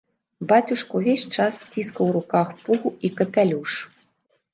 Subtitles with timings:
[0.51, 3.71] Бацюшка ўвесь час ціскаў у руках пугу і капялюш.